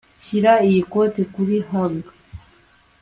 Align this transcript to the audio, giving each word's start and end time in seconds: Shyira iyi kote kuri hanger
Shyira 0.23 0.53
iyi 0.67 0.81
kote 0.91 1.21
kuri 1.33 1.55
hanger 1.69 2.13